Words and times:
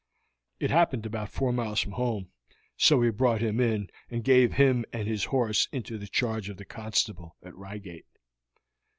It 0.59 0.71
happened 0.71 1.05
about 1.05 1.29
four 1.29 1.53
miles 1.53 1.79
from 1.79 1.91
home, 1.91 2.31
so 2.75 2.97
we 2.97 3.11
brought 3.11 3.43
him 3.43 3.59
in 3.59 3.87
and 4.09 4.23
gave 4.23 4.53
him 4.53 4.83
and 4.91 5.07
his 5.07 5.25
horse 5.25 5.67
into 5.71 5.99
the 5.99 6.07
charge 6.07 6.49
of 6.49 6.57
the 6.57 6.65
constable 6.65 7.35
at 7.43 7.55
Reigate." 7.55 8.07